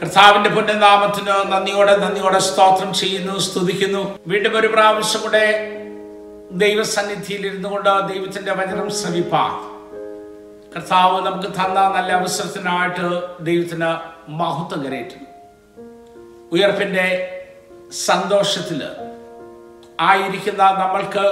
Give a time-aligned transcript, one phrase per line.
[0.00, 4.02] കർത്താവിന്റെ പുണ്യനാമത്തിന് നന്ദിയോടെ നന്ദിയോടെ സ്തോത്രം ചെയ്യുന്നു സ്തുതിക്കുന്നു.
[4.26, 5.44] വീണ്ടും ഒരു പ്രാവശ്യം കൂടെ
[6.54, 9.34] ദൈവസന്നിധിയിൽ ഇരുന്നു കൊണ്ട് ദൈവത്തിന്റെ വചനം ശ്രമിപ്പ
[10.74, 13.06] കർത്താവ് നമുക്ക് തന്ന നല്ല അവസരത്തിനായിട്ട്
[13.40, 13.90] ദൈവത്തിന്
[14.32, 15.20] മഹത്വം കരയിട്ടു
[16.52, 17.06] ഉയർപ്പിന്റെ
[18.06, 18.80] സന്തോഷത്തിൽ
[20.00, 21.26] ആയിരിക്കുന്ന നമ്മൾക്ക്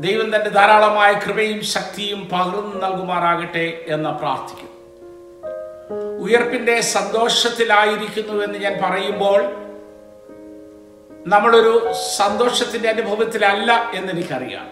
[0.00, 4.72] ദൈവം തന്റെ ധാരാളമായ കൃപയും ശക്തിയും പകർന്നു നൽകുമാറാകട്ടെ എന്ന് പ്രാർത്ഥിക്കും
[6.26, 9.40] ഉയർപ്പിന്റെ സന്തോഷത്തിലായിരിക്കുന്നു എന്ന് ഞാൻ പറയുമ്പോൾ
[11.26, 14.66] നമ്മളൊരു സന്തോഷത്തിന്റെ അനുഭവത്തിലല്ല എന്നെനിക്കറിയാം.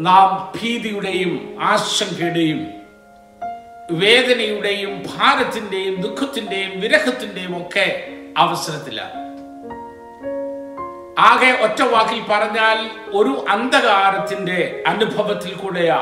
[0.00, 2.60] നാം ഭീതിയുടെയും ആശങ്കയുടെയും
[3.90, 9.26] വേദനയുടെയും ഭാരത്തിന്റെയും ദുഃഖത്തിന്റെയും വിരഹത്തിന്റെയും ഒക്കെ അവസരത്തിലാണ്.
[11.18, 12.78] ആകെ ഒറ്റ വാക്കിൽ പറഞ്ഞാൽ
[13.16, 16.00] ഒരു അന്ധകാരത്തിന്റെ അനുഭവത്തിൽ കൂടെയാ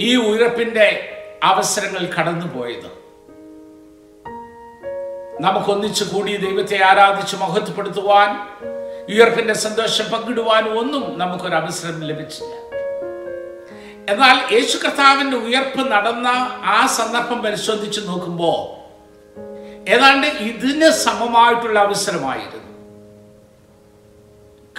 [0.00, 3.00] ഈ ഉയർപ്പിന്റെ അവസരങ്ങൾ കടന്നുപോയത്.
[5.40, 8.30] നമുക്കൊന്നിച്ചു കൂടി ദൈവത്തെ ആരാധിച്ച് മഹത്വപ്പെടുത്തുവാൻ
[9.08, 12.54] ഉയർപ്പിന്റെ സന്തോഷം പങ്കിടുവാനും ഒന്നും നമുക്കൊരു അവസരം ലഭിച്ചില്ല.
[14.12, 16.26] എന്നാൽ യേശു കർത്താവിന്റെ ഉയർപ്പ് നടന്ന
[16.64, 18.80] ആ സന്ദർഭം പരിശോധിച്ച് നോക്കുമ്പോൾ
[19.90, 22.70] ഏതാണ്ട് ഇതിന് സമമായിട്ടുള്ള അവസരമായിരുന്നു.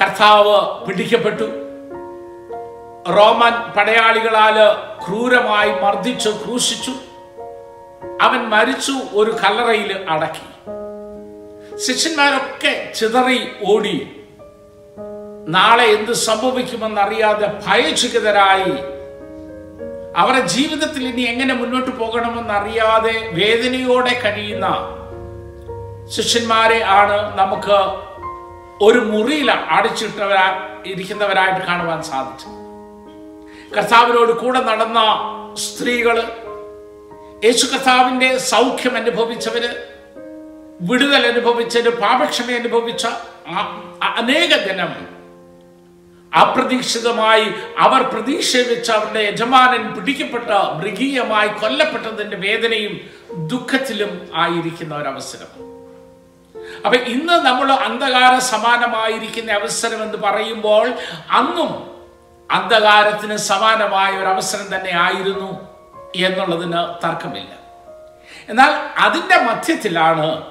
[0.01, 1.60] കർത്താവ് പിടിക്കപ്പെട്ടു.
[3.09, 4.57] റോമൻ പടയാളികളാൽ
[5.05, 6.91] ക്രൂരമായി മർദ്ദിച്ചു ക്രൂശിച്ചു.
[8.21, 10.47] അവൻ മരിച്ചു ഒരു കല്ലറയിൽ അടക്കി.
[11.77, 14.11] ശിഷ്യന്മാരൊക്കെ ചിതറി ഓടി.
[15.47, 19.01] നാളെ എന്ത് സംഭവിക്കുമെന്നറിയാതെ ഭയചകിതരായി.
[20.17, 24.67] അവരുടെ ജീവിതത്തിൽ ഇനി എങ്ങനെ മുന്നോട്ട് പോകണമെന്നറിയാതെ വേദനയോടെ കഴിയുന്ന
[26.09, 27.79] ശിഷ്യന്മാരെ ആണ് നമുക്ക്
[28.83, 32.60] ഒരു മുറിയിൽ അടിച്ചിട്ടവരാ ഇരിക്കുന്നവരായിട്ട് കാണുവാൻ സാധിച്ചു
[33.75, 34.99] കർത്താവിനോട് കൂടെ നടന്ന
[35.53, 36.17] സ്ത്രീകൾ
[37.43, 39.87] യേശു കർത്താവിന്റെ സൗഖ്യം അനുഭവിച്ചവര്
[40.81, 43.07] വിടുതൽ അനുഭവിച്ചവര് പാപക്ഷമ അനുഭവിച്ച
[44.03, 45.07] അനേക ജനം.
[46.37, 47.45] അപ്രതീക്ഷിതമായി
[47.77, 53.01] അവർ പ്രതീക്ഷ വെച്ച് അവരുടെ യജമാനൻ പിടിക്കപ്പെട്ട മൃഗീയമായി കൊല്ലപ്പെട്ടതിന്റെ വേദനയും
[53.47, 55.51] ദുഃഖത്തിലും ആയിരിക്കുന്ന ഒരവസരം.
[56.85, 60.87] അപ്പൊ ഇന്ന് നമ്മൾ അന്ധകാര സമാനമായിരിക്കുന്ന അവസരം എന്ന് പറയുമ്പോൾ
[61.31, 61.90] അന്നും
[62.51, 65.49] അന്ധകാരത്തിന് സമാനമായ ഒരു അവസരം തന്നെ ആയിരുന്നു
[66.15, 67.53] എന്നുള്ളതിന് തർക്കമില്ല.
[68.49, 68.69] എന്നാൽ
[68.99, 70.43] അതിന്റെ മധ്യത്തിലാണ്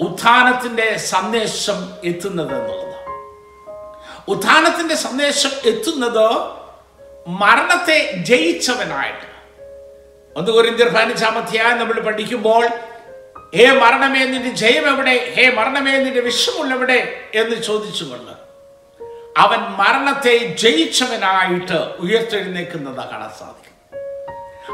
[0.00, 2.92] ഉത്ഥാനത്തിന്റെ സന്ദേശം എത്തുന്നത് എന്നുള്ളത്.
[4.28, 6.30] ഉത്ഥാനത്തിന്റെ സന്ദേശം എത്തുന്നത്
[7.28, 9.32] മരണത്തെ ജയിച്ചവനായിട്ട്.
[10.36, 12.68] ഒന്ന് കുരിന്തിർ പതിനഞ്ചാം നമ്മൾ പഠിക്കുമ്പോൾ
[13.56, 18.41] ഹേ മരണമേ നിന്റെ ജയം എവിടെ ഹേ മരണമേ നിന്റെ വിഷമുള്ളവിടെ എന്ന് ചോദിച്ചുകൊണ്ട്
[19.38, 23.72] അവൻ മരണത്തെ ജയിച്ചവനായിട്ട് ഉയർത്തെഴുന്നേക്കുന്നത് കാണാൻ സാധിക്കും.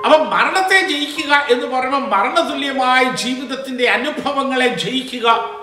[0.05, 5.59] അവൻ മരണത്തെ ജയിക്കുക എന്ന് പറയുമ്പോൾ മരണതുല്യമായ ജീവിതത്തിന്റെ അനുഭവങ്ങളെ ജയിക്കുക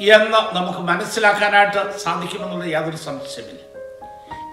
[0.00, 3.60] എന്ന് നമുക്ക് മനസ്സിലാക്കാനായിട്ട് സാധിക്കുമെന്നുള്ള യാതൊരു സംശയമില്ല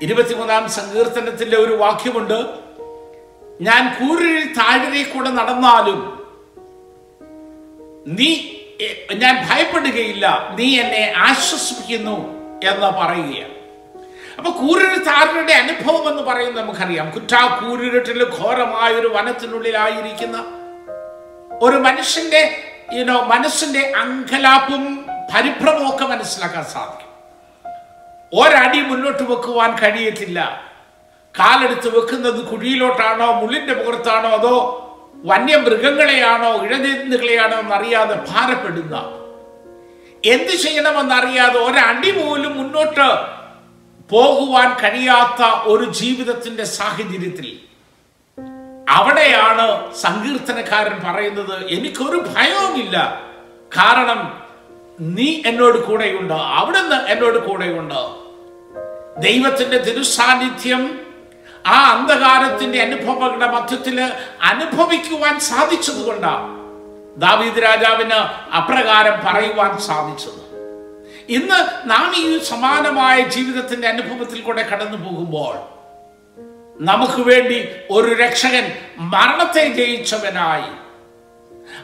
[0.02, 2.46] ഇരുപത്തിമൂന്നാം സങ്കീർത്തനത്തിന്റെ ഒരു വാക്യമുണ്ട്
[3.62, 6.00] ഞാൻ കൂരിൽ താഴ്വരയിൽ കൂടെ നടന്നാലും
[8.08, 8.42] നീ
[9.16, 12.18] ഞാൻ ഭയപ്പെടുകയില്ല നീ എന്നെ ആശ്വസിപ്പിക്കുന്നു
[12.70, 13.61] എന്ന് പറയുകയാണ്.
[14.38, 17.10] അപ്പൊ കൂരിരുട്ടാരുടെ അനുഭവം എന്ന് പറയുന്നത് നമുക്കറിയാം.
[17.10, 20.38] കുറ്റാ കൂരിരുട്ടിൽ ഘോരമായ ഒരു വനത്തിനുള്ളിലായിരിക്കുന്ന
[21.62, 25.06] ഒരു മനുഷ്യന്റെ യുനോ മനസ്സിന്റെ അങ്കലാപ്പും
[25.90, 27.12] ഒക്കെ മനസ്സിലാക്കാൻ സാധിക്കും.
[28.40, 30.72] ഒരടി മുന്നോട്ട് വെക്കുവാൻ കഴിയത്തില്ല.
[31.40, 34.56] കാലെടുത്ത് വെക്കുന്നത് കുഴിയിലോട്ടാണോ മുള്ളിന്റെ പുറത്താണോ അതോ
[35.24, 38.98] വന്യമൃഗങ്ങളെയാണോ ഇഴജന്തുക്കളെയാണോ എന്നറിയാതെ ഭാരപ്പെടുന്ന?
[40.26, 43.41] എന്ത് ചെയ്യണമെന്നറിയാതെ ഒരടി പോലും മുന്നോട്ട്
[44.12, 47.60] പോകുവാൻ കഴിയാത്ത ഒരു ജീവിതത്തിന്റെ സാഹചര്യത്തിൽ
[48.90, 53.22] അവിടെയാണ് സങ്കീർത്തനക്കാരൻ പറയുന്നത് എനിക്കൊരു ഭയവുമില്ല.
[53.78, 54.44] കാരണം
[55.00, 58.22] നീ എന്നോട് കൂടെയുണ്ട് അവിടുന്ന് എന്നോട് കൂടെയുണ്ട്.
[59.22, 61.00] ദൈവത്തിന്റെ തിരുസാന്നിധ്യം
[61.68, 66.62] ആ അന്ധകാരത്തിന്റെ അനുഭവങ്ങളുടെ മധ്യത്തിൽ അനുഭവിക്കുവാൻ സാധിച്ചതുകൊണ്ടാണ്
[67.22, 68.20] ദാവീദ് രാജാവിന്
[68.56, 70.51] അപ്രകാരം പറയുവാൻ സാധിച്ചത്.
[71.32, 75.54] ഇന്ന് നാം ഈ സമാനമായ ജീവിതത്തിന്റെ അനുഭവത്തിൽ കൂടെ കടന്നു പോകുമ്പോൾ
[76.80, 77.58] നമുക്ക് വേണ്ടി
[77.92, 78.66] ഒരു രക്ഷകൻ
[79.08, 80.72] മരണത്തെ ജയിച്ചവനായി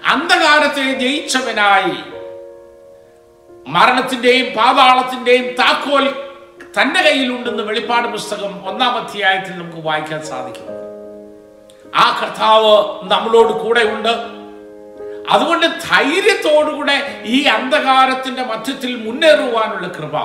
[0.05, 1.97] അന്ധകാരത്തെ ജയിച്ചവനായി
[3.67, 6.05] മരണത്തിന്റെയും പാതാളത്തിന്റെയും താക്കോൽ
[6.77, 10.67] തന്റെ കയ്യിലുണ്ടെന്ന് വെളിപ്പാട് പുസ്തകം ഒന്നാം അധ്യായത്തിൽ നമുക്ക് വായിക്കാൻ സാധിക്കും
[11.95, 12.73] ആ കർത്താവ്
[13.09, 14.13] നമ്മളോട് കൂടെ ഉണ്ട്
[15.33, 20.15] അതുകൊണ്ട് ധൈര്യത്തോടുകൂടെ ഈ അന്ധകാരത്തിന്റെ മധ്യത്തിൽ മുന്നേറുവാനുള്ള കൃപ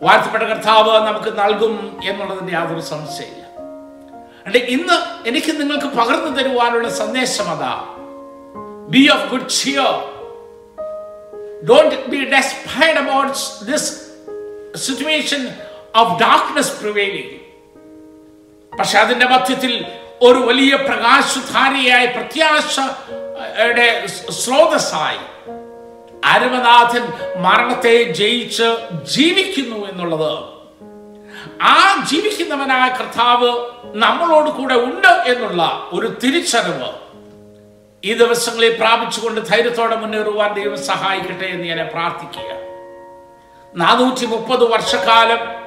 [0.00, 1.74] വാഴ്ത്തപ്പെട്ട കർത്താവ് നമുക്ക് നൽകും
[2.04, 3.40] എന്നുള്ളതിന്റെ യാതൊരു സംശയമില്ല
[4.46, 4.96] അല്ലെ ഇന്ന്
[5.26, 7.74] എനിക്ക് നിങ്ങൾക്ക് പകർന്നു തരുവാനുള്ള സന്ദേശം അതാ
[8.88, 9.92] be of good cheer.
[11.62, 13.34] Don't be despaired about
[13.66, 13.84] this
[14.76, 15.42] situation
[15.94, 17.30] of darkness prevailing.
[18.72, 19.72] പക്ഷെ അതിന്റെ മധ്യത്തിൽ
[20.22, 22.84] ഒരു വലിയ പ്രകാശധാരിയായ പ്രത്യാശയുടെ
[24.30, 25.50] സ്രോതസ്സായി.
[26.24, 27.02] അരുമനാഥൻ
[27.42, 28.76] മരണത്തെ ജയിച്ച്
[29.12, 30.38] ജീവിക്കുന്നു എന്നുള്ളത്.
[31.62, 36.90] ആ ജീവിക്കുന്നവനായ കർത്താവ് നമ്മളോട് കൂടെ ഉണ്ട് എന്നുള്ള ഒരു തിരിച്ചറിവ്.
[38.04, 42.62] ഈ ദിവസങ്ങളിൽ പ്രാപിച്ചുകൊണ്ട് ധൈര്യത്തോടെ മുന്നേറുവാൻ ദൈവം സഹായിക്കട്ടെ എന്ന് ഞാൻ പ്രാർത്ഥിക്കുക.
[43.76, 45.62] നാനൂറ്റി മുപ്പത് വർഷക്കാലം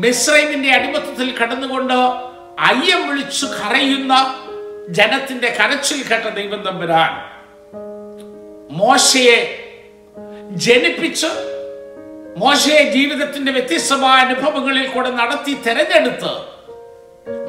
[0.00, 1.94] മിശ്രൈമിന്റെ അടിമത്തത്തിൽ കടന്നുകൊണ്ട്
[2.58, 4.41] അയ്യം വിളിച്ചു കരയുന്ന
[4.88, 7.32] ജനത്തിന്റെ കരച്ചിൽ കേട്ട ദൈവം തമ്പുരാൻ
[8.70, 9.58] മോശയെ
[10.50, 11.26] ജനിപ്പിച്ച്
[12.36, 16.52] മോശയെ ജീവിതത്തിന്റെ വ്യത്യസ്തമായ അനുഭവങ്ങളിൽ കൂടെ നടത്തി തെരഞ്ഞെടുത്ത്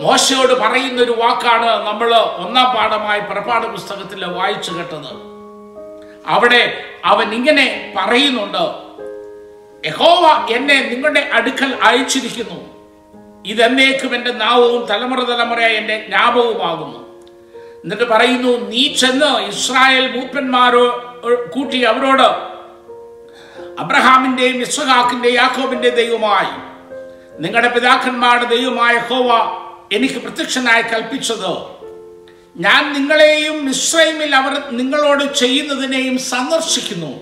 [0.02, 5.34] മോശയോട് പറയുന്ന ഒരു വാക്കാണ് നമ്മൾ ഒന്നാം പാഠമായി പുറപ്പാട് പുസ്തകത്തിൽ വായിച്ചു കേട്ടത്.
[6.28, 8.84] അവിടെ അവൻ ഇങ്ങനെ പറയുന്നുണ്ട്
[9.88, 12.74] യഹോവ എന്നെ നിങ്ങളുടെ അടുക്കൽ അയച്ചിരിക്കുന്നു.
[13.46, 17.03] ഇതെന്നേക്കും എന്റെ നാവവും തലമുറ തലമുറയായി എന്റെ ജ്ഞാപകവുമാകുന്നു.
[17.84, 20.86] എന്നിട്ട് പറയുന്നു നീ ചെന്ന് ഇസ്രായേൽ മൂപ്പന്മാരോ
[21.54, 22.54] കൂട്ടി അവരോട്
[23.80, 26.54] അബ്രഹാമിന്റെയും ഇസ്ഹാക്കിന്റെയും യാക്കോബിന്റെ ദൈവമായി
[27.40, 29.30] നിങ്ങളുടെ പിതാക്കന്മാരുടെ ദൈവമായ ഹോവ
[29.92, 31.52] എനിക്ക് പ്രത്യക്ഷനായി കൽപ്പിച്ചത്.
[32.58, 37.22] ഞാൻ നിങ്ങളെയും മിശ്രൈമിൽ അവർ നിങ്ങളോട് ചെയ്യുന്നതിനെയും സന്ദർശിക്കുന്നു.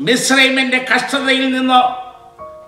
[0.00, 1.80] മിശ്രൈമിന്റെ കഷ്ടതയിൽ നിന്ന്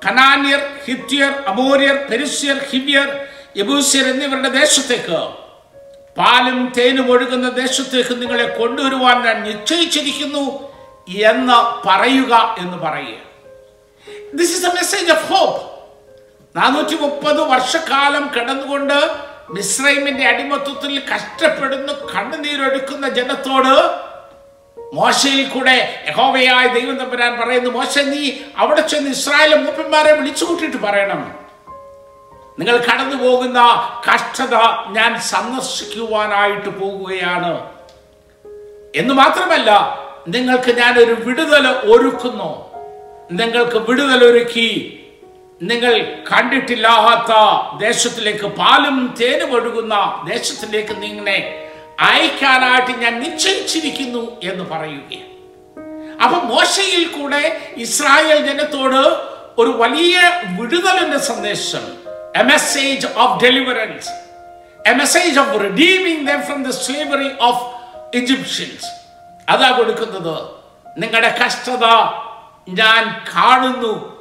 [0.06, 3.26] കനാന്യർ ഹിത്യർ അമോര്യർ പെരിസ്യർ ഹിവ്യർ
[3.56, 5.43] യബൂസ്യർ എന്നിവരുടെ ദേശത്തേക്ക്
[6.16, 10.44] പാലും തേനും ഒഴുകുന്ന ദേശത്തേക്ക് നിങ്ങളെ കൊണ്ടുവരുവാൻ ഞാൻ നിശ്ചയിച്ചിരിക്കുന്നു
[11.30, 11.56] എന്ന്
[11.86, 13.20] പറയുക എന്ന് പറയുക.
[14.34, 15.60] This is a message of hope
[16.54, 18.98] നാനൂറ്റി മുപ്പത് വർഷക്കാലം കിടന്നുകൊണ്ട്
[19.50, 23.74] മിശ്രൈമിന്റെ അടിമത്വത്തിൽ കഷ്ടപ്പെടുന്ന കണ്ണുനീരൊടുക്കുന്ന ജനത്തോട്
[24.92, 25.74] മോശയിൽ കൂടെ
[26.08, 28.22] യഹോവയായ ദൈവം തമ്പുരാൻ പറയുന്നു മോശ നീ
[28.56, 31.20] അവിടെ ചെന്ന് ഇസ്രായേൽ മൂപ്പന്മാരെ വിളിച്ചു കൂട്ടിയിട്ട് പറയണം.
[32.58, 33.60] നിങ്ങൾ കടന്നു പോകുന്ന
[34.12, 34.54] കഷ്ടത
[34.90, 37.70] ഞാൻ സന്ദർശിക്കുവാനായിട്ട് പോകുകയാണ്.
[38.96, 39.98] എന്ന് മാത്രമല്ല
[40.28, 42.74] നിങ്ങൾക്ക് ഞാൻ ഒരു വിടുതൽ ഒരുക്കുന്നു.
[43.32, 45.00] നിങ്ങൾക്ക് വിടുതൽ ഒരുക്കി.
[45.62, 47.32] നിങ്ങൾ കണ്ടിട്ടില്ലാത്ത
[47.80, 55.34] ദേശത്തിലേക്ക് പാലും തേനും ഒഴുകുന്ന ദേശത്തിലേക്ക് നിങ്ങളെ അയക്കാനായിട്ട് ഞാൻ നിശ്ചയിച്ചിരിക്കുന്നു എന്ന് പറയുകയാണ്.
[56.22, 60.20] അപ്പൊ മോശയിൽ കൂടെ ഇസ്രായേൽ ജനത്തോട് ഒരു വലിയ
[60.60, 62.03] വിടുതലിന്റെ സന്ദേശം
[62.36, 64.06] a message of deliverance,
[64.88, 67.54] a message of redeeming them from the slavery of
[68.20, 68.84] Egyptians.
[69.48, 70.48] അതാ കൊടുക്കുന്നത്.
[70.98, 71.84] നിങ്ങളുടെ കഷ്ടത
[72.68, 74.14] ഞാൻ കാണുന്നു.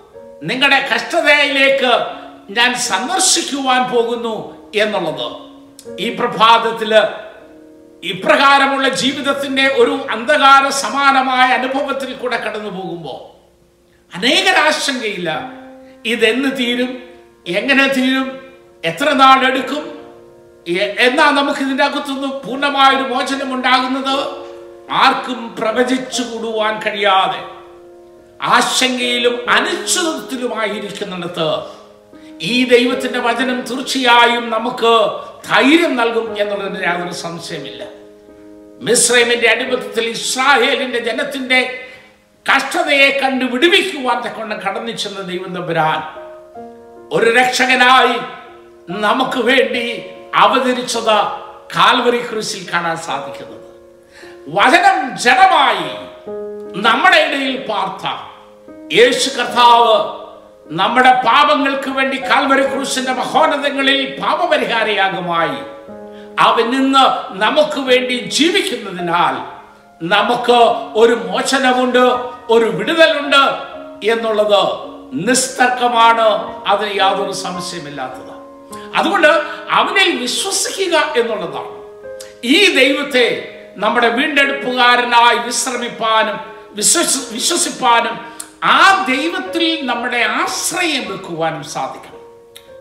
[0.44, 1.92] നിങ്ങളുടെ കഷ്ടതയിലേക്ക്
[2.50, 5.54] ഞാൻ സന്ദർശിക്കുവാൻ പോകുന്നു എന്നുള്ളത്.
[6.00, 6.95] ഈ പ്രഭാതത്തിൽ
[8.04, 13.33] ഇപ്രകാരമുള്ള ജീവിതത്തിന്റെ ഒരു അന്ധകാര സമാനമായ അനുഭവത്തിൽ കൂടെ കടന്നു പോകുമ്പോൾ
[14.18, 15.42] അനേകരാശങ്കയില്ല.
[16.06, 17.12] ഇതെന്ന് തീരും?
[17.48, 18.40] എങ്ങനെ തീരും?
[18.84, 20.04] എത്ര നാളെടുക്കും?
[21.00, 24.44] എന്നാ നമുക്ക് ഇതിന്റെ അകത്തുനിന്ന് പൂർണമായൊരു മോചനം ഉണ്ടാകുന്നത്
[24.92, 27.63] ആർക്കും പ്രവചിച്ചു കൂടുവാൻ കഴിയാതെ
[28.42, 31.74] ആശങ്കയിലും അനിശ്ചിതത്വത്തിലുമായിരിക്കുന്നിടത്ത്
[32.42, 35.10] ഈ ദൈവത്തിന്റെ വചനം തീർച്ചയായും നമുക്ക്
[35.48, 37.84] ധൈര്യം നൽകും എന്നുള്ളതിന് യാതൊരു സംശയമില്ല.
[38.81, 41.89] മിശ്രൈമിന്റെ അടിമത്തത്തിൽ ഇസ്രായേലിന്റെ ജനത്തിന്റെ
[42.56, 46.23] കഷ്ടതയെ കണ്ട് വിടുവിക്കുവാൻ തക്കൊണ്ട് കടന്നു ചെന്ന ദൈവം തമ്പുരാൻ
[47.13, 48.15] ഒരു രക്ഷകനായി
[49.00, 49.86] നമുക്ക് വേണ്ടി
[50.36, 51.17] അവതരിച്ചത്
[51.75, 53.60] കാൽവറി ക്രൂസിൽ കാണാൻ സാധിക്കുന്നത്.
[54.48, 55.89] വചനം ജഡമായി
[56.82, 58.05] നമ്മുടെ ഇടയിൽ പാർത്ത
[58.93, 59.96] യേശു കർത്താവ്
[60.72, 65.60] നമ്മുടെ പാപങ്ങൾക്ക് വേണ്ടി കാൽവറി ക്രൂസിന്റെ മഹോന്നതങ്ങളിൽ പാപപരിഹാരയാകുമായി
[66.39, 67.03] അവൻ നിന്ന്
[67.36, 69.36] നമുക്ക് വേണ്ടി ജീവിക്കുന്നതിനാൽ
[70.01, 70.60] നമുക്ക്
[70.96, 72.03] ഒരു മോചനമുണ്ട്
[72.50, 73.43] ഒരു വിടുതലുണ്ട്
[74.05, 74.63] എന്നുള്ളത്
[75.13, 76.63] നിസ്തർക്കമാണ്.
[76.67, 78.34] അതിന് യാതൊരു സംശയമില്ലാത്തത്
[78.96, 79.27] അതുകൊണ്ട്
[79.72, 81.84] അവനെ വിശ്വസിക്കുക എന്നുള്ളതാണ്.
[82.43, 86.39] ഈ ദൈവത്തെ നമ്മുടെ വീണ്ടെടുപ്പുകാരനായി വിശ്രമിപ്പാനും
[86.72, 92.13] വിശ്വസി വിശ്വസിപ്പാനും ആ ദൈവത്തിൽ നമ്മുടെ ആശ്രയം വെക്കുവാനും സാധിക്കണം.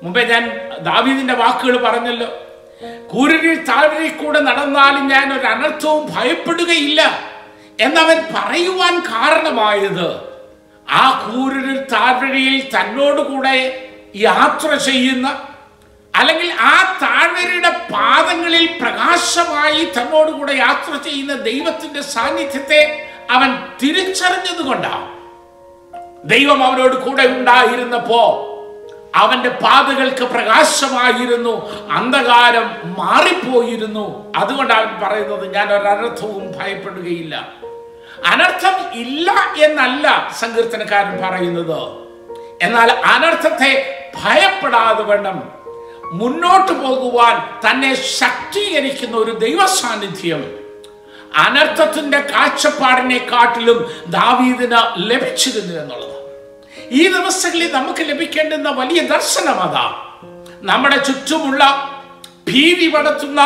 [0.03, 2.29] മുമ്പേ ഞാൻ ദാവീദിന്റെ വാക്കുകൾ പറഞ്ഞല്ലോ.
[3.09, 7.21] കൂരിൽ താഴ്വരയിൽ കൂടെ നടന്നാലും ഞാൻ ഒരു അനർത്ഥവും ഭയപ്പെടുകയില്ല
[7.81, 10.32] എന്നവൻ പറയുവാൻ കാരണമായത്
[10.93, 13.57] ആ കൂരിൽ താഴ്വരയിൽ തന്നോട് കൂടെ
[14.15, 15.29] യാത്ര ചെയ്യുന്ന
[16.17, 23.51] അല്ലെങ്കിൽ ആ താഴ്വരയുടെ പാദങ്ങളിൽ പ്രകാശമായി തന്നോടുകൂടെ യാത്ര ചെയ്യുന്ന ദൈവത്തിന്റെ സാന്നിധ്യത്തെ അവൻ
[23.83, 25.09] തിരിച്ചറിഞ്ഞത് കൊണ്ടാണ്
[26.25, 28.49] ദൈവം അവനോട് കൂടെ ഉണ്ടായിരുന്നപ്പോ
[29.15, 31.55] അവന്റെ പാതകൾക്ക് പ്രകാശമായിരുന്നു
[31.91, 32.69] അന്ധകാരം
[32.99, 34.33] മാറിപ്പോയിരുന്നു.
[34.37, 37.62] അതുകൊണ്ട് അവൻ പറയുന്നത് ഞാൻ ഒരർത്ഥവും ഭയപ്പെടുകയില്ല.
[38.25, 42.03] അനർത്ഥം ഇല്ല എന്നല്ല സങ്കീർത്തനക്കാരൻ പറയുന്നത്.
[42.63, 43.73] എന്നാൽ അനർത്ഥത്തെ
[44.23, 45.53] ഭയപ്പെടാതെ വേണം
[46.13, 50.59] മുന്നോട്ട് പോകുവാൻ തന്നെ ശക്തീകരിക്കുന്ന ഒരു ദൈവ സാന്നിധ്യം
[51.37, 56.09] അനർത്ഥത്തിന്റെ കാഴ്ചപ്പാടിനെ കാട്ടിലും ദാവീദിന് ലഭിച്ചിരുന്നു എന്നുള്ളത്
[56.91, 59.87] ഈ ദിവസങ്ങളിൽ നമുക്ക് ലഭിക്കേണ്ടുന്ന വലിയ ദർശനം അതാ.
[60.63, 61.63] നമ്മുടെ ചുറ്റുമുള്ള
[62.49, 63.41] ഭീതി പടത്തുന്ന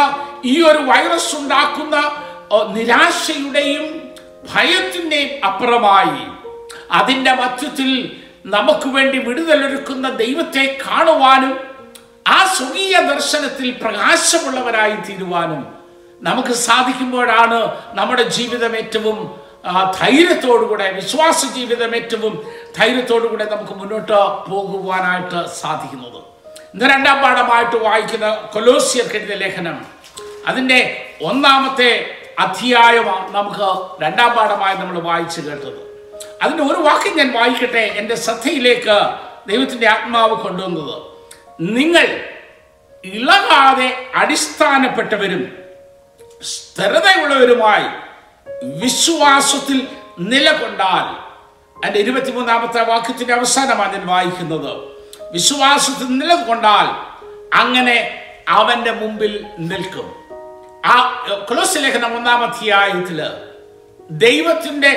[0.45, 1.97] ഈ ഒരു വൈറസ് ഉണ്ടാക്കുന്ന
[2.73, 4.06] നിരാശയുടെയും
[4.55, 6.21] ഭയത്തിന്റെയും അപ്പുറമായി.
[6.91, 7.91] അതിന്റെ മധ്യത്തിൽ
[8.47, 11.55] നമുക്ക് വേണ്ടി വിടുതലൊരുക്കുന്ന ദൈവത്തെ കാണുവാനും
[12.29, 15.63] ആ സ്വകീയ ദർശനത്തിൽ പ്രകാശമുള്ളവരായി തീരുവാനും
[16.23, 17.59] നമുക്ക് സാധിക്കുമ്പോഴാണ്
[17.95, 19.19] നമ്മുടെ ജീവിതം ഏറ്റവും
[20.01, 22.35] ധൈര്യത്തോടുകൂടെ വിശ്വാസ ജീവിതം ഏറ്റവും
[22.79, 24.19] ധൈര്യത്തോടുകൂടെ നമുക്ക് മുന്നോട്ട്
[24.51, 26.21] പോകുവാനായിട്ട് സാധിക്കുന്നത്.
[26.75, 29.77] ഇന്ന് രണ്ടാം പാഠമായിട്ട് വായിക്കുന്ന കൊലോസിയർ എഴുതിയ ലേഖനം.
[30.47, 30.81] അതിന്റെ
[31.23, 31.91] ഒന്നാമത്തെ
[32.39, 35.87] അധ്യായമാണ് നമുക്ക് രണ്ടാം പാഠമായി നമ്മൾ വായിച്ചു കേട്ടത്.
[36.43, 39.15] അതിന്റെ ഒരു വാക്യം ഞാൻ വായിക്കട്ടെ എന്റെ ശ്രദ്ധയിലേക്ക്
[39.49, 41.03] ദൈവത്തിന്റെ ആത്മാവ് കൊണ്ടുവന്നത്.
[41.61, 42.29] നിങ്ങൾ
[43.05, 45.59] ഇളകാതെ അടിസ്ഥാനപ്പെട്ടവരും
[46.43, 47.85] സ്ഥിരതയുള്ളവരുമായി
[48.65, 49.89] വിശ്വാസത്തിൽ
[50.19, 51.27] നിലകൊണ്ടാൽ.
[51.87, 54.97] എന്റെ ഇരുപത്തിമൂന്നാമത്തെ വാക്യത്തിന്റെ അവസാനമാണ് ഞാൻ വായിക്കുന്നത്.
[55.33, 57.17] വിശ്വാസത്തിൽ നിലകൊണ്ടാൽ
[57.57, 60.26] അങ്ങനെ അവന്റെ മുമ്പിൽ നിൽക്കും.
[60.87, 60.95] ആ
[61.51, 63.19] ക്ലോസ് ലേഖനം ഒന്നാം അധ്യായത്തിൽ
[64.11, 64.93] ദൈവത്തിന്റെ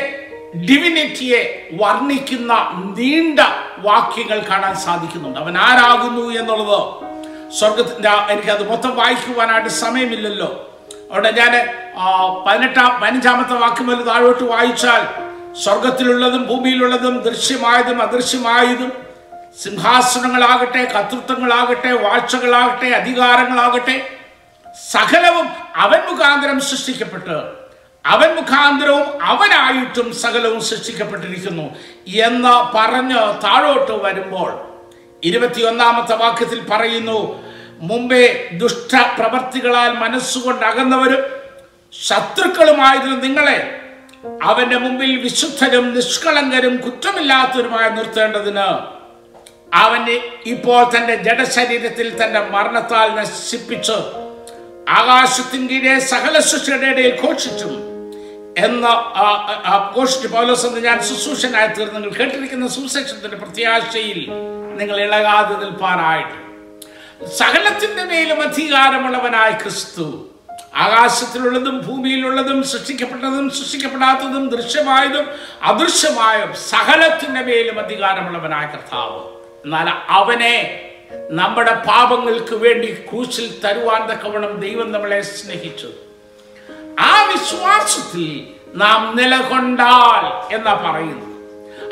[0.70, 1.42] ഡിവിനിറ്റിയെ
[1.82, 2.54] വർണിക്കുന്ന
[2.98, 3.40] നീണ്ട
[3.78, 5.40] വാക്യങ്ങൾ കാണാൻ സാധിക്കുന്നുണ്ട്.
[5.40, 6.80] അവൻ ആരാകുന്നു എന്നുള്ളത്
[7.60, 10.50] സ്വർഗത്തിന്റെ എനിക്കത് മൊത്തം വായിക്കുവാനായിട്ട് സമയമില്ലല്ലോ.
[11.12, 11.54] അവിടെ ഞാൻ
[12.48, 15.02] പതിനെട്ടാം പതിനഞ്ചാമത്തെ വാക്യം മുതൽ താഴോട്ട് വായിച്ചാൽ
[15.64, 18.92] സ്വർഗത്തിലുള്ളതും ഭൂമിയിലുള്ളതും ദൃശ്യമായതും അദൃശ്യമായതും
[19.64, 23.96] സിംഹാസനങ്ങളാകട്ടെ കർത്തൃത്വങ്ങളാകട്ടെ വാഴ്ചകളാകട്ടെ അധികാരങ്ങളാകട്ടെ
[24.88, 27.38] സകലവും അവൻ മുഖാന്തരം സൃഷ്ടിക്കപ്പെട്ട്
[28.06, 31.66] അവൻ മുഖാന്തരവും അവനായിട്ടും സകലവും സൃഷ്ടിക്കപ്പെട്ടിരിക്കുന്നു
[32.22, 34.50] എന്ന് പറഞ്ഞ് താഴോട്ട് വരുമ്പോൾ
[35.24, 37.20] ഇരുപത്തിയൊന്നാമത്തെ വാക്യത്തിൽ പറയുന്നു
[37.82, 41.22] മുമ്പേ ദുഷ്ട പ്രവർത്തികളാൽ മനസ്സുകൊണ്ട് അകന്നവരും
[41.94, 43.60] ശത്രുക്കളുമായിരുന്നു നിങ്ങളെ.
[44.42, 48.68] അവന്റെ മുമ്പിൽ വിശുദ്ധരും നിഷ്കളങ്കരും കുറ്റമില്ലാത്തവരുമായി നിർത്തേണ്ടതിന്
[49.74, 53.98] അവന് ഇപ്പോൾ തന്റെ ജഡശരീരത്തിൽ തന്റെ മരണത്താൽ നശിപ്പിച്ച്
[54.98, 57.74] ആകാശത്തിൻ കീഴെ സകല സൃഷ്ടിയുടെ ഇടയിൽ ഘോഷിച്ചും.
[58.66, 58.88] എന്ന
[59.98, 62.00] ഘോഷിച്ചു പൗലോസ് എന്ന് ഞാൻ ശുശ്രൂഷനായി തീർന്നു.
[62.00, 64.20] നിങ്ങൾ കേട്ടിരിക്കുന്ന സുവിശേഷത്തിന്റെ പ്രത്യാശയിൽ
[64.80, 66.38] നിങ്ങൾ ഇളകാതെ നിൽപ്പാനായിട്ട്.
[67.38, 70.06] സകലത്തിന്റെ മേലും അധികാരമുള്ളവനായ ക്രിസ്തു
[70.76, 75.26] ആകാശത്തിലുള്ളതും ഭൂമിയിലുള്ളതും സൃഷ്ടിക്കപ്പെട്ടതും സൃഷ്ടിക്കപ്പെടാത്തതും ദൃശ്യമായതും
[75.64, 79.20] അദൃശ്യമായതും സകലത്തിന്റെ മേലും അധികാരമുള്ളവനായ കർത്താവ്.
[79.66, 80.56] എന്നാൽ അവനെ
[81.12, 85.90] നമ്മുടെ പാപങ്ങൾക്ക് വേണ്ടി ക്രൂശിൽ തരുവാൻ തക്കവണ്ണം ദൈവം നമ്മളെ സ്നേഹിച്ചു.
[87.00, 88.26] ആ വിശ്വാസത്തിൽ
[88.76, 91.26] നാം നിലകൊണ്ടാൽ എന്നാ പറയുന്നു.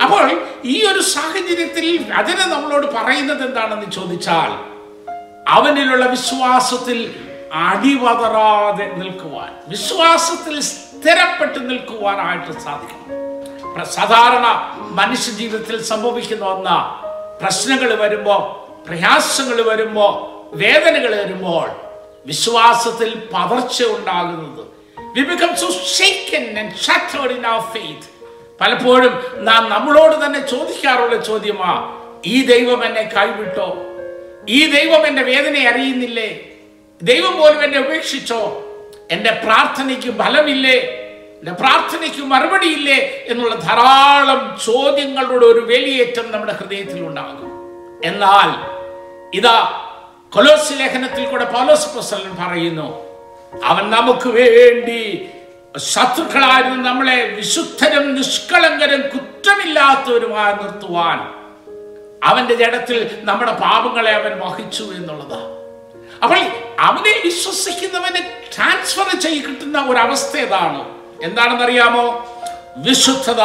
[0.04, 0.26] അപ്പോൾ
[0.64, 4.52] ഈ ഒരു സാഹചര്യത്തിൽ രചന നമ്മളോട് പറയുന്നത് എന്താണെന്ന് ചോദിച്ചാൽ
[5.48, 7.16] അവനിലുള്ള വിശ്വാസത്തിൽ
[7.54, 13.04] അടിവതറാതെ നിൽക്കുവാൻ വിശ്വാസത്തിൽ സ്ഥിരപ്പെട്ട് നിൽക്കുവാനായിട്ട് സാധിക്കും
[13.86, 14.46] സാധാരണ
[15.00, 16.70] മനുഷ്യ ജീവിതത്തിൽ സംഭവിക്കുന്ന ഒന്ന
[17.42, 21.70] പ്രശ്നങ്ങൾ വരുമ്പോൾ പ്രയാസങ്ങൾ വരുമ്പോൾ വേദനകൾ വരുമ്പോൾ
[22.26, 24.66] വിശ്വാസത്തിൽ പതർച്ച ഉണ്ടാകുന്നത്.
[25.00, 25.24] We
[25.86, 26.74] shaken and
[27.78, 27.96] in.
[28.62, 33.78] പലപ്പോഴും നാം നമ്മളോട് തന്നെ ചോദിക്കാറുള്ള ചോദ്യമാ ഈ ദൈവം എന്നെ കൈവിട്ടോ?
[34.50, 36.40] ഈ ദൈവം എന്റെ വേദന അറിയുന്നില്ലേ?
[37.04, 38.64] ദൈവം പോലും എന്നെ ഉപേക്ഷിച്ചോ?
[39.12, 40.80] എന്റെ പ്രാർത്ഥനയ്ക്ക് ഫലമില്ലേ?
[41.40, 43.26] എന്റെ പ്രാർത്ഥനയ്ക്ക് മറുപടിയില്ലേ?
[43.28, 47.57] എന്നുള്ള ധാരാളം ചോദ്യങ്ങളുടെ ഒരു വേലിയേറ്റം നമ്മുടെ ഹൃദയത്തിൽ ഉണ്ടാകും.
[48.04, 48.78] എന്നാൽ
[49.38, 49.82] ഇതാ
[50.34, 53.08] കൊലോസ് ലേഖനത്തിൽ കൂടെ പൗലോസ് പ്രസലൻ പറയുന്നു
[53.64, 55.30] അവൻ നമുക്ക് വേണ്ടി
[55.78, 61.38] ശത്രുക്കളായിരുന്നു നമ്മളെ വിശുദ്ധരും നിഷ്കളങ്കരും കുറ്റമില്ലാത്തവരുമായി നിർത്തുവാൻ
[62.24, 65.58] അവന്റെ ജഡത്തിൽ നമ്മുടെ പാപങ്ങളെ അവൻ വഹിച്ചു എന്നുള്ളത്.
[66.24, 66.38] അപ്പോൾ
[66.80, 70.86] അവനെ വിശ്വസിക്കുന്നവനെ ട്രാൻസ്ഫർ ചെയ്ത് കിട്ടുന്ന ഒരു അവസ്ഥ ഏതാണ്?
[71.24, 72.28] എന്താണെന്നറിയാമോ?
[72.78, 73.42] വിശുദ്ധത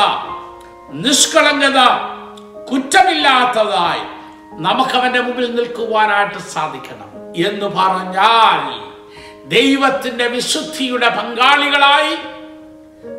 [0.92, 1.80] നിഷ്കളങ്കത
[2.72, 4.21] കുറ്റമില്ലാത്തതായി.
[4.58, 8.60] നമുക്ക് അവന്റെ മുമ്പിൽ നിൽക്കുവാനായിട്ട് സാധിക്കണം എന്ന് പറഞ്ഞാൽ
[9.46, 12.16] ദൈവത്തിന്റെ വിശുദ്ധിയുടെ പങ്കാളികളായി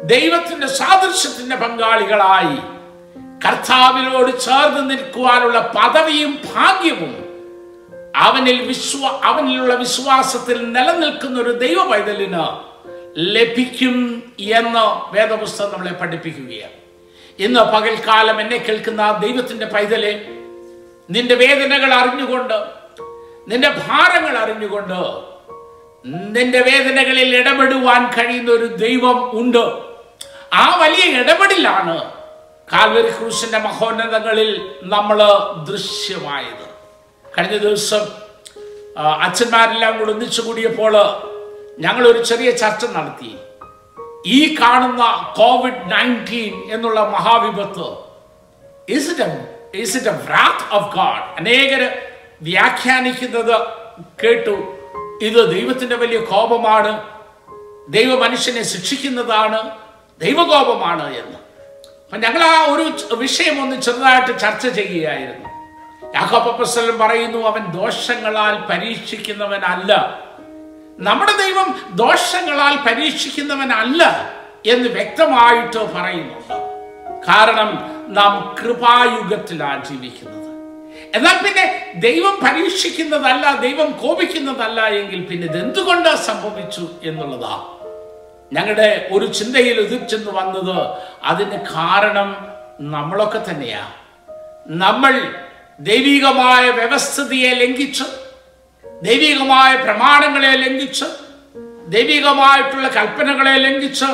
[0.04, 2.58] ദൈവത്തിന്റെ സാദൃശ്യത്തിന്റെ പങ്കാളികളായി
[3.46, 7.14] കർത്താവിനോട് ചേർന്ന് നിൽക്കുവാനുള്ള പദവിയും ഭാഗ്യവും
[8.16, 12.46] അവനിൽ വിശ്വ അവനിലുള്ള വിശ്വാസത്തിൽ നിലനിൽക്കുന്ന ഒരു ദൈവ പൈതലിന്
[13.34, 16.76] ലഭിക്കും എന്ന് വേദപുസ്തകം നമ്മളെ പഠിപ്പിക്കുകയാണ്.
[17.40, 20.33] ഇന്ന് പകൽക്കാലം എന്നെ കേൾക്കുന്ന ദൈവത്തിന്റെ പൈതലെ
[21.10, 22.58] നിന്റെ വേദനകൾ അറിഞ്ഞുകൊണ്ട്
[23.48, 25.00] നിന്റെ ഭാരങ്ങൾ അറിഞ്ഞുകൊണ്ട്
[26.36, 29.94] നിന്റെ വേദനകളിൽ ഇടപെടുവാൻ കഴിയുന്ന ഒരു ദൈവം ഉണ്ട്.
[30.54, 32.12] ആ വലിയ ഇടപെടലാണ്
[32.74, 35.20] കാൽവരി ക്രൂശിന്റെ മഹോന്നതങ്ങളിൽ നമ്മൾ
[35.70, 36.66] ദൃശ്യമായത്.
[37.38, 38.04] കഴിഞ്ഞ ദിവസം
[39.22, 40.94] അച്ഛന്മാരെല്ലാം കൂടെ ഒന്നിച്ചു കൂടിയപ്പോൾ
[41.80, 43.36] ഞങ്ങൾ ഒരു ചെറിയ ചർച്ച നടത്തി.
[44.26, 47.88] ഈ കാണുന്ന കോവിഡ് നയന്റീൻ എന്നുള്ള മഹാവിപത്ത്
[48.90, 51.98] is it a is it a wrath of God അനേകർ
[52.42, 53.68] വ്യാഖ്യാനിക്കുന്നത്
[54.24, 54.80] കേട്ടു.
[55.22, 57.10] ഇത് ദൈവത്തിന്റെ വലിയ കോപമാണ്.
[57.90, 59.78] ദൈവ മനുഷ്യനെ ശിക്ഷിക്കുന്നതാണ്
[60.22, 61.38] ദൈവകോപമാണ് എന്ന്.
[62.04, 65.50] അപ്പൊ ഞങ്ങൾ ആ ഒരു വിഷയം ഒന്ന് ചെറുതായിട്ട് ചർച്ച ചെയ്യുകയായിരുന്നു.
[66.16, 70.22] യാഹോപ്പസ്വലം പറയുന്നു അവൻ ദോഷങ്ങളാൽ പരീക്ഷിക്കുന്നവനല്ല.
[70.98, 74.32] നമ്മുടെ ദൈവം ദോഷങ്ങളാൽ പരീക്ഷിക്കുന്നവനല്ല
[74.66, 76.54] എന്ന് വ്യക്തമായിട്ട് പറയുന്നുണ്ട്.
[77.28, 80.40] കാരണം നാം കൃപായുഗത്തിലാണ് ജീവിക്കുന്നത്.
[81.16, 81.66] എന്നാൽ പിന്നെ
[81.96, 87.56] ദൈവം പരീക്ഷിക്കുന്നതല്ല ദൈവം കോപിക്കുന്നതല്ല എങ്കിൽ പിന്നെ ഇതെന്തുകൊണ്ട് സംഭവിച്ചു എന്നുള്ളതാ.
[88.54, 90.78] ഞങ്ങളുടെ ഒരു ചിന്തയിൽ ഉദിച്ചെന്ന് വന്നത്
[91.24, 92.30] അതിന് കാരണം
[92.82, 93.84] നമ്മളൊക്കെ തന്നെയാ.
[94.68, 95.14] നമ്മൾ
[95.80, 98.04] ദൈവികമായ വ്യവസ്ഥിതിയെ ലംഘിച്ച്
[99.02, 101.06] ദൈവികമായ പ്രമാണങ്ങളെ ലംഘിച്ച്
[101.88, 104.10] ദൈവികമായിട്ടുള്ള കൽപ്പനകളെ ലംഘിച്ച്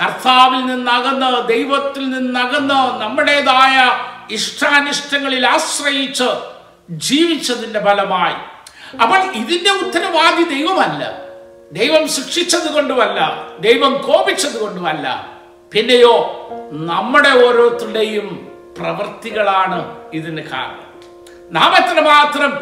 [0.00, 3.92] കർത്താവിൽ നിന്നകന്ന് ദൈവത്തിൽ നിന്നകന്ന് നമ്മുടേതായ
[4.34, 6.28] ഇഷ്ടാനിഷ്ടങ്ങളിൽ ആശ്രയിച്ച്
[6.90, 8.34] ജീവിച്ചതിന്റെ ഫലമായി.
[8.96, 11.12] അപ്പോൾ ഇതിന്റെ ഉത്തരവാദി ദൈവമല്ല.
[11.72, 13.48] ദൈവം ശിക്ഷിച്ചത് കൊണ്ടുമല്ല.
[13.60, 15.28] ദൈവം കോപിച്ചത് കൊണ്ടുമല്ല.
[15.72, 21.00] പിന്നെയോ നമ്മുടെ ഓരോരുത്തരുടെയും പ്രവൃത്തികളാണ് ഇതിന് കാരണം.
[21.50, 22.52] നാം എത്രമാത്രം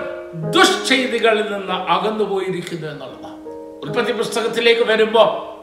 [0.51, 3.45] ദുഷ്ചെയ്തികളിൽ നിന്ന് അകന്നുപോയിരിക്കുന്നു എന്നുള്ളതാണ്.
[3.83, 5.60] ഉൽപ്പത്തി പുസ്തകത്തിലേക്ക് വരുമ്പോൾ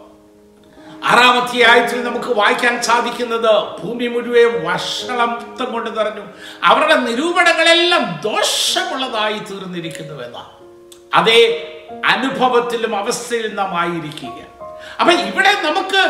[1.03, 6.21] ആറാം ആഴ്ചയിൽ നമുക്ക് വായിക്കാൻ സാധിക്കുന്നത് ഭൂമി മുഴുവൻ വഷളത്വം കൊണ്ട് നിറഞ്ഞു.
[6.63, 10.57] അവരുടെ നിരൂപണങ്ങളെല്ലാം ദോഷമുള്ളതായി തീർന്നിരിക്കുന്നു എന്നാണ്
[11.13, 11.41] അതേ
[12.05, 14.39] അനുഭവത്തിലും അവസ്ഥയിലും നാം ആയിരിക്കുക.
[14.99, 16.01] അപ്പൊ ഇവിടെ നമുക്ക്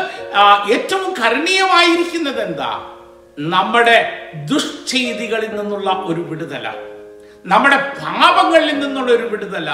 [0.72, 2.94] ഏറ്റവും കരണീയമായിരിക്കുന്നത് എന്താ
[3.38, 6.68] നമ്മുടെ ദുഷ്ചെയ്തികളിൽ നിന്നുള്ള ഒരു വിടുതല.
[7.46, 9.70] നമ്മുടെ പാപങ്ങളിൽ നിന്നുള്ള ഒരു വിടുതല.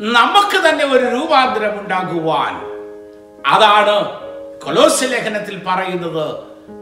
[0.00, 2.54] നമുക്ക് തന്നെ ഒരു രൂപാന്തരം ഉണ്ടാകുവാൻ.
[3.46, 4.23] അതാണ്
[4.64, 6.36] കൊലോസ് ലേഖനത്തിൽ പറയുന്നത്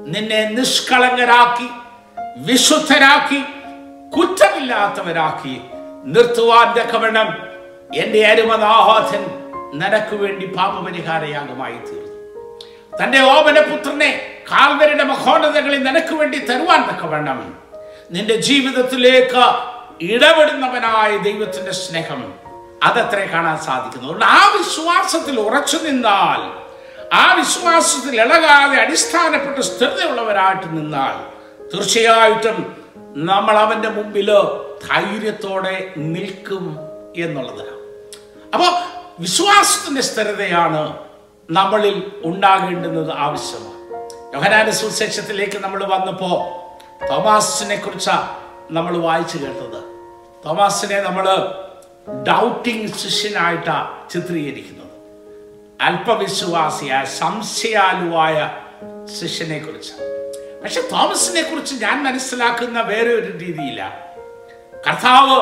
[0.07, 1.68] നിന്നെ നിഷ്കളങ്കരാക്കി
[2.37, 3.45] വിശുദ്ധരാക്കി
[4.16, 5.61] കുറ്റമില്ലാത്തവരാക്കി
[6.05, 7.29] നിർത്തുവാൻ കവണം
[7.95, 9.25] എന്റെ അരുമനാഥൻ
[9.79, 12.12] നിനക്ക് വേണ്ടി പാപപരിഹാരയാഗമായി തീർന്നു.
[13.03, 17.57] തന്റെ ഓപനപുത്രനെ കാൽവരുടെ മഹോന്നതകളിൽ നിനക്ക് വേണ്ടി തരുവാൻ തക്കവണ്ണം
[18.11, 19.45] നിന്റെ ജീവിതത്തിലേക്ക്
[20.05, 22.35] ഇടപെടുന്നവനായ ദൈവത്തിന്റെ സ്നേഹം
[22.83, 24.25] അതത്രേ കാണാൻ സാധിക്കുന്നു.
[24.25, 26.62] ആ വിശ്വാസത്തിൽ ഉറച്ചു നിന്നാൽ
[27.12, 31.16] ആ വിശ്വാസത്തിൽ ഇളകാതെ അടിസ്ഥാനപ്പെട്ട സ്ഥിരതയുള്ളവരായിട്ട് നിന്നാൽ
[31.72, 32.59] തീർച്ചയായിട്ടും
[33.31, 34.31] നമ്മൾ അവന്റെ മുമ്പിൽ
[34.88, 36.64] ധൈര്യത്തോടെ നിൽക്കും
[37.16, 37.79] എന്നുള്ളതാണ്.
[38.55, 38.72] അപ്പോൾ
[39.20, 40.98] വിശ്വാസത്തിന്റെ സ്ഥിരതയാണ്
[41.51, 43.79] നമ്മളിൽ ഉണ്ടാകേണ്ടുന്നത് ആവശ്യമാണ്.
[44.35, 46.37] യോഹനാന സുശേഷത്തിലേക്ക് നമ്മൾ വന്നപ്പോൾ
[47.09, 48.29] തോമാസിനെ കുറിച്ചാണ്
[48.70, 49.81] നമ്മൾ വായിച്ചു കേട്ടത്.
[50.44, 51.27] തോമാസിനെ നമ്മൾ
[52.29, 54.82] ഡൗട്ടിങ് ശിഷ്യനായിട്ടാണ് ചിത്രീകരിക്കുന്നത്.
[55.83, 58.51] അല്പവിശ്വാസിയായ സംശയാലുവായ
[59.21, 59.92] ശിഷ്യനെ കുറിച്ച്
[60.62, 63.83] പക്ഷെ തോമസിനെ കുറിച്ച് ഞാൻ മനസ്സിലാക്കുന്ന വേറെ ഒരു രീതിയില്ല.
[64.88, 65.38] കർത്താവ്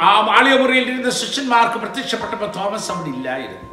[0.00, 3.68] ആ മാളികമുറിയിൽ ഇരുന്ന ശിഷ്യന്മാർക്ക് പ്രത്യക്ഷപ്പെട്ടപ്പോൾ തോമസ് അവിടെ ഇല്ലായിരുന്നു.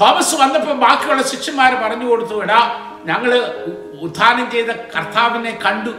[0.00, 2.60] തോമസ് വന്നപ്പോൾ ബാക്കിയുള്ള ശിഷ്യന്മാർ പറഞ്ഞു കൊടുത്തു എടാ
[3.04, 3.30] ഞങ്ങൾ
[4.00, 5.92] ഉദ്ധാനം ചെയ്ത കർത്താവിനെ കണ്ടു.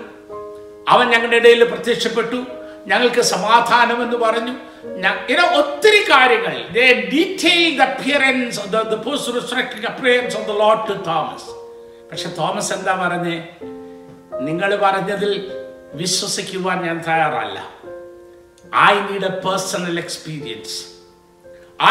[0.90, 2.44] അവൻ ഞങ്ങളുടെ ഇടയിൽ പ്രത്യക്ഷപ്പെട്ടു.
[2.88, 4.52] ഞങ്ങൾക്ക് സമാധാനം എന്ന് പറഞ്ഞു.
[5.08, 6.68] ഇങ്ങനെ ഒത്തിരി കാര്യങ്ങൾ.
[10.94, 11.46] തോമസ്
[12.12, 13.48] പക്ഷെ തോമസ് എന്താ പറഞ്ഞേ?
[14.40, 15.52] നിങ്ങൾ പറഞ്ഞതിൽ
[15.94, 17.78] വിശ്വസിക്കുവാൻ ഞാൻ തയ്യാറല്ല.
[18.76, 20.86] I need a personal experience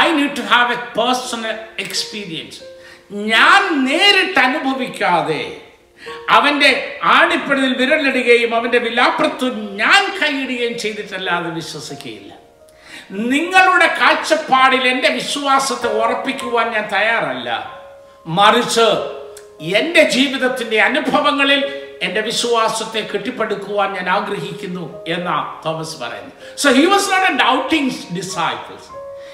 [0.01, 2.61] I need to have a personal experience
[3.13, 5.66] ഞാൻ നേരിട്ട് അനുഭവിക്കാതെ
[6.31, 12.33] അവന്റെ ആണിപ്പടിയിൽ വിരലിടുകയും അവന്റെ വിലാപ്രത്വം ഞാൻ കൈയിടുകയും ചെയ്തിട്ടല്ലാതെ വിശ്വസിക്കുകയില്ല.
[13.11, 17.49] നിങ്ങളുടെ കാഴ്ചപ്പാടിൽ എന്റെ വിശ്വാസത്തെ ഉറപ്പിക്കുവാൻ ഞാൻ തയ്യാറല്ല.
[18.27, 18.89] മറിച്ച്
[19.61, 26.33] എന്റെ ജീവിതത്തിന്റെ അനുഭവങ്ങളിൽ എന്റെ വിശ്വാസത്തെ കെട്ടിപ്പടുക്കുവാൻ ഞാൻ ആഗ്രഹിക്കുന്നു എന്നാ തോമസ് പറയുന്നു.
[26.57, 28.89] So he was not a doubting disciples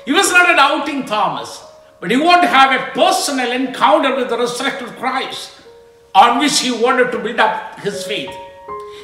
[0.06, 1.56] he was not a doubting Thomas
[2.02, 5.61] but you want have a personal encounter with respect Christ
[6.14, 8.34] on which he wanted to build up his faith.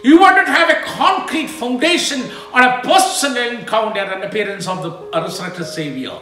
[0.02, 2.20] He wanted to have a concrete foundation
[2.54, 6.16] on a personal encounter and appearance of the resurrected Savior.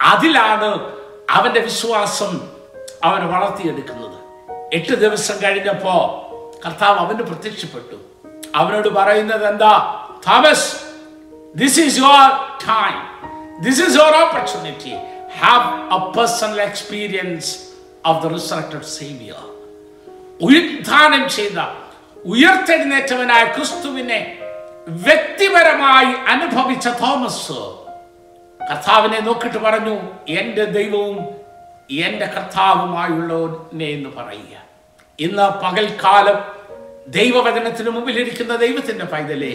[0.00, 0.70] അതിലാണ്
[1.30, 2.32] അവന്റെ വിശ്വാസം
[3.04, 4.18] അവൻ വളർത്തിയെടുക്കുന്നത്.
[4.72, 5.94] എട്ട് ദിവസം കഴിഞ്ഞപ്പോ
[6.64, 7.96] കർത്താവ് അവന് പ്രത്യക്ഷപ്പെട്ടു.
[8.54, 9.74] അവനോട് പറയുന്നത് എന്താ?
[10.26, 10.68] Thomas
[11.54, 12.28] this is your
[12.66, 12.96] time
[13.64, 14.94] this is your opportunity
[15.40, 17.50] have a personal experience
[18.04, 19.42] of the resurrected saviour
[20.40, 21.58] ഉത്ഥാനം ചെയ്ത
[22.24, 24.20] ഉയർത്തെഴുന്നേറ്റവനായ ക്രിസ്തുവിനെ
[25.04, 27.60] വ്യക്തിപരമായി അനുഭവിച്ച തോമസ്
[28.60, 29.94] കർത്താവിനെ നോക്കിട്ട് പറഞ്ഞു
[30.28, 31.16] എന്റെ ദൈവവും
[32.00, 34.54] എന്റെ കർത്താവുമായുള്ളവനെ എന്ന് പറയുക.
[35.18, 36.38] ഇന്ന് പകൽക്കാലം
[37.08, 39.54] ദൈവവചനത്തിന് മുമ്പിൽ ഇരിക്കുന്ന ദൈവത്തിന്റെ പൈതലേ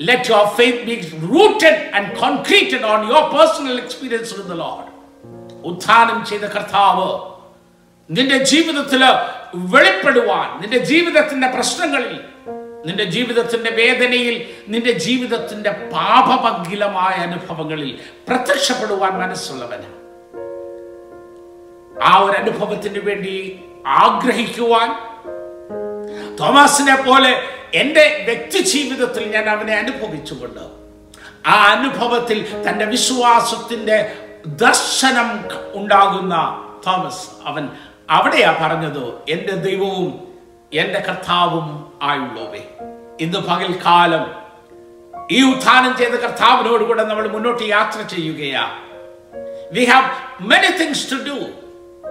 [0.00, 0.94] let your faith be
[1.34, 4.88] rooted and concreted on your personal experience with the Lord
[5.64, 7.10] ഉത്ഥാനം ചെയ്ത കർത്താവ്
[8.10, 9.02] നിന്റെ ജീവിതത്തിൽ
[9.70, 12.14] വെളിപ്പെടുവാൻ നിന്റെ ജീവിതത്തിന്റെ പ്രശ്നങ്ങളിൽ
[12.86, 14.36] നിന്റെ ജീവിതത്തിന്റെ വേദനയിൽ
[14.68, 17.90] നിന്റെ ജീവിതത്തിന്റെ പാപമംഗിലമായ അനുഭവങ്ങളിൽ
[18.28, 19.88] പ്രത്യക്ഷപ്പെടുവാൻ മനസ്സുള്ളവന്.
[22.02, 23.34] ആ ഒരു അനുഭവത്തിന് വേണ്ടി
[24.02, 24.88] ആഗ്രഹിക്കുവാൻ
[26.38, 27.32] തോമസിനെ പോലെ
[27.74, 30.64] എന്റെ വ്യക്തി ജീവിതത്തിൽ ഞാൻ അവനെ അനുഭവിച്ചുകൊണ്ട്
[31.46, 33.96] ആ അനുഭവത്തിൽ തന്റെ വിശ്വാസത്തിന്റെ
[34.56, 35.28] ദർശനം
[35.74, 36.34] ഉണ്ടാകുന്ന
[36.86, 37.64] തോമസ് അവൻ
[38.10, 40.28] അവിടെയാ പറഞ്ഞത് എന്റെ ദൈവവും
[40.74, 42.60] എന്റെ കർത്താവും ആയുള്ളവേ.
[43.20, 44.42] ഇന്ന് കാലം
[45.30, 48.70] ഈ ഉത്ഥാനം ചെയ്ത കർത്താവിനോട് കൂടെ നമ്മൾ മുന്നോട്ട് യാത്ര ചെയ്യുകയാ.
[49.72, 50.04] We have
[50.40, 51.36] many things to do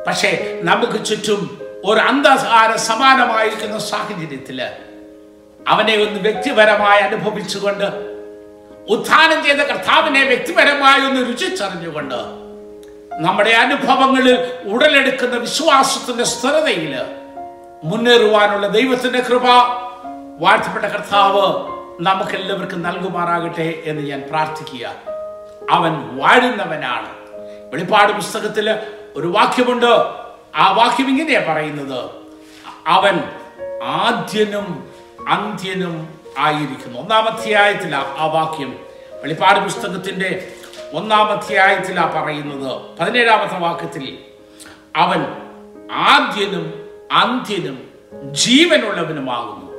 [0.08, 4.62] പക്ഷേ നമുക്ക് ചുറ്റും ഒരു അന്ധകാര സമാനമായിരിക്കുന്ന സാഹചര്യത്തിൽ
[5.68, 8.12] അവനെ ഒന്ന് വ്യക്തിപരമായി അനുഭവിച്ചുകൊണ്ട്
[8.90, 12.41] ഉത്ഥാനം ചെയ്ത കർത്താവിനെ വ്യക്തിപരമായി ഒന്ന് രുചിച്ചറിഞ്ഞുകൊണ്ട്
[13.19, 16.95] നമ്മുടെ അനുഭവങ്ങളിൽ ഉടലെടുക്കുന്ന വിശ്വാസത്തിന്റെ സ്ഥിരതയിൽ
[17.84, 19.43] മുന്നേറുവാനുള്ള ദൈവത്തിന്റെ കൃപ
[20.39, 21.71] വാഴ്ത്തപ്പെട്ട കർത്താവ്
[22.02, 24.88] നമുക്കെല്ലാവർക്കും നൽകുമാറാകട്ടെ എന്ന് ഞാൻ പ്രാർത്ഥിക്കുക.
[25.71, 27.10] അവൻ വാഴുന്നവനാണ്.
[27.71, 28.80] വെളിപ്പാട് പുസ്തകത്തിൽ
[29.15, 30.06] ഒരു വാക്യമുണ്ട്.
[30.56, 32.10] ആ വാക്യം ഇങ്ങനെയാ പറയുന്നത്.
[32.88, 33.19] അവൻ
[33.84, 34.89] ആദ്യനും
[35.28, 37.00] അന്ത്യനും ആയിരിക്കുന്നു.
[37.00, 38.80] ഒന്നാം അധ്യായത്തിലാ ആ വാക്യം.
[39.24, 40.54] വെളിപ്പാട് പുസ്തകത്തിന്റെ
[40.94, 42.82] ഒന്നാം അധ്യായത്തിലാ പറയുന്നത്.
[43.00, 44.18] പതിനേഴാമത്തെ വാക്യത്തിൽ
[44.96, 45.26] അവൻ
[45.92, 47.90] ആദ്യനും അന്ത്യനും
[48.32, 49.72] ജീവനുള്ളവനുമാകുന്നു.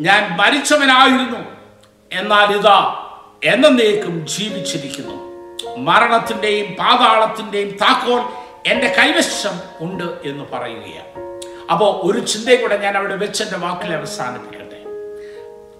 [0.00, 1.38] ഞാൻ മരിച്ചവനായിരുന്നു.
[2.12, 3.06] എന്നാൽ ഇതാ
[3.44, 5.30] എന്നേക്കും ജീവിച്ചിരിക്കുന്നു.
[5.76, 8.22] മരണത്തിന്റെയും പാതാളത്തിന്റെയും താക്കോൽ
[8.66, 11.40] എന്റെ കൈവശം ഉണ്ട് എന്ന് പറയുകയാണ്.
[11.72, 14.82] അപ്പോൾ ഒരു ചിന്തയും കൂടെ ഞാൻ അവിടെ വെച്ച് എന്റെ വാക്കിൽ അവസാനിപ്പിക്കട്ടെ.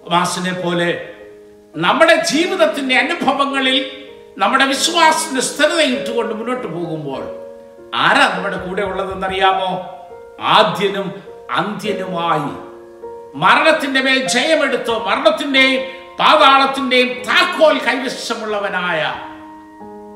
[0.09, 1.09] മാസിനെ പോലെ
[1.75, 4.00] നമ്മുടെ ജീവിതത്തിന്റെ അനുഭവങ്ങളിൽ
[4.37, 7.23] നമ്മുടെ വിശ്വാസത്തിന്റെ സ്ഥിരത ഇട്ടുകൊണ്ട് മുന്നോട്ട് പോകുമ്പോൾ
[7.95, 9.97] ആരാ നമ്മുടെ കൂടെ ഉള്ളതെന്നറിയാമോ?
[10.41, 12.71] ആദ്യനും അന്ത്യനുമായി
[13.37, 15.81] മരണത്തിന്റെ മേൽ ജയമെടുത്ത് മരണത്തിന്റെയും
[16.19, 19.13] പാതാളത്തിന്റെയും താക്കോൽ കൈവശമുള്ളവനായ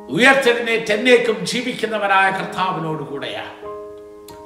[0.09, 3.43] ഉയർത്തെഴുന്നേറ്റ് എന്നേക്കും ജീവിക്കുന്നവനായ കർത്താവിനോട് കൂടെയാ.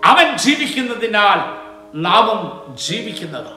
[0.05, 1.39] അവൻ ജീവിക്കുന്നതിനാൽ
[1.95, 3.51] നാമം ജീവിക്കുന്നത്.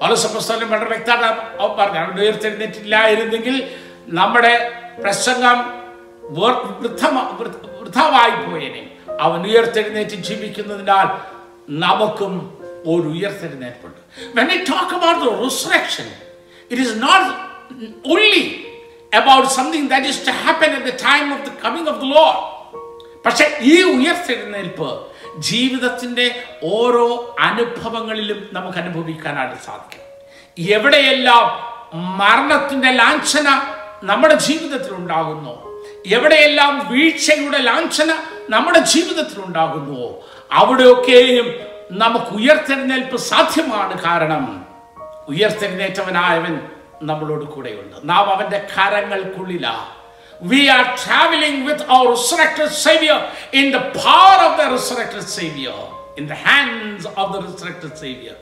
[0.00, 3.70] പൗലോസപ്പസ്തലൻ വളരെ വ്യക്തമായിട്ട് അവൻ പറഞ്ഞു അവൻ ഉയർത്തെഴുന്നേറ്റില്ലായിരുന്നെങ്കിൽ
[4.08, 5.58] നമ്മുടെ പ്രസംഗം
[7.80, 8.82] വൃദ്ധമായി പോയനെ.
[9.20, 11.06] അവൻ ഉയർത്തെഴുന്നേറ്റ് ജീവിക്കുന്നതിനാൽ
[11.84, 12.34] നമുക്കും
[12.92, 14.00] ഒരു ഉയർത്തെഴുന്നേൽപ്പുണ്ട്.
[14.36, 16.08] When we talk about the resurrection,
[16.72, 17.22] it is not
[18.12, 18.44] only
[19.20, 22.38] about something that is to happen at the time of the coming of the Lord.
[23.26, 24.88] പക്ഷെ ഈ ഉയർത്തെഴുന്നേൽപ്പ്
[25.48, 26.26] ജീവിതത്തിന്റെ
[26.62, 27.06] ഓരോ
[27.38, 30.04] അനുഭവങ്ങളിലും നമുക്ക് അനുഭവിക്കാനായിട്ട് സാധിക്കും.
[30.76, 31.44] എവിടെയെല്ലാം
[32.20, 33.48] മരണത്തിന്റെ ലാഞ്ചന
[34.02, 38.18] നമ്മുടെ ജീവിതത്തിൽ ഉണ്ടാകുന്നു എവിടെയെല്ലാം വീഴ്ചയുടെ ലാഞ്ചന
[38.50, 41.54] നമ്മുടെ ജീവിതത്തിൽ ഉണ്ടാകുന്നുവോ അവിടെയൊക്കെയും
[41.90, 44.66] നമുക്ക് ഉയർത്തെഴുന്നേൽപ്പ് സാധ്യമാണ് കാരണം
[45.28, 46.60] ഉയർത്തെഴുന്നേറ്റവനായവൻ
[47.02, 47.96] നമ്മളോട് കൂടെയുണ്ട്.
[48.04, 49.88] നാം അവന്റെ കരങ്ങൾക്കുള്ളിലാ.
[50.42, 55.74] We are travelling with our resurrected saviour in the power of the resurrected saviour
[56.18, 58.36] in the hands of the resurrected saviour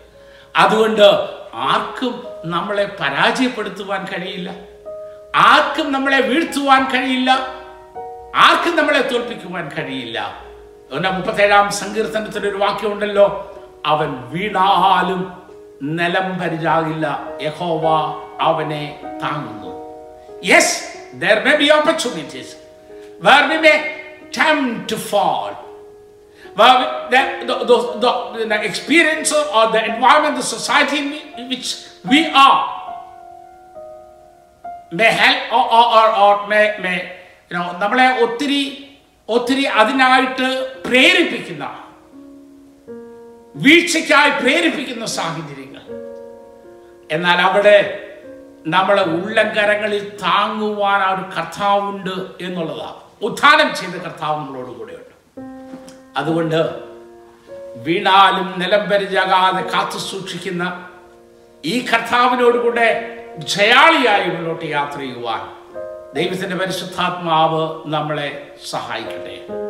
[0.56, 4.75] അതുകൊണ്ട് ആർക്കും നമ്മളെ പരാജയപ്പെടുത്തുവാൻ കഴിയില്ല.
[5.36, 7.30] ആർക്കും നമ്മളെ വീഴ്ത്തുവാൻ കഴിയില്ല
[8.34, 10.18] ആർക്കും നമ്മളെ തോൽപ്പിക്കുവാൻ കഴിയില്ല
[10.90, 13.26] അതുകൊണ്ട് മുപ്പത്തേഴാം സങ്കീർത്തനത്തിൽ ഒരു വാക്യമുണ്ടല്ലോ
[13.86, 15.22] അവൻ വീണാലും
[15.82, 17.06] നിലം പരിചാകില്ല
[17.40, 17.86] യഹോവ
[18.40, 18.84] അവനെ
[19.22, 19.72] താങ്ങുന്നു
[20.44, 20.74] yes
[21.46, 22.56] may be opportunities
[23.20, 23.76] where we may
[24.32, 25.52] tempt to fall
[27.10, 31.00] the, experience or the environment the society
[31.48, 32.75] which we are
[34.94, 37.18] may help may may
[37.78, 38.90] നമ്മളെ ഒത്തിരി
[39.28, 41.78] ഒത്തിരി അതിനായിട്ട് പ്രേരിപ്പിക്കുന്ന
[43.56, 45.82] വീഴ്ചയ്ക്കായി പ്രേരിപ്പിക്കുന്ന സാഹചര്യങ്ങൾ.
[47.10, 48.02] എന്നാൽ അവിടെ
[48.66, 55.14] നമ്മളെ ഉള്ളങ്കരങ്ങളിൽ താങ്ങുവാൻ ആ ഒരു കർത്താവുണ്ട് എന്നുള്ളതാണ് ഉദ്ധാനം ചെയ്ത കർത്താവ് നമ്മളോട് കൂടെയുണ്ട്.
[56.16, 56.86] അതുകൊണ്ട്
[57.76, 60.88] വീണാലും നിലം പരിചാകാതെ കാത്തു സൂക്ഷിക്കുന്ന
[61.64, 65.40] ഈ കർത്താവിനോടുകൂടെ ജയാളിയായി മുന്നോട്ട് യാത്ര ചെയ്യുവാൻ
[66.14, 69.65] ദൈവത്തിന്റെ പരിശുദ്ധാത്മാവ് നമ്മളെ സഹായിക്കട്ടെ.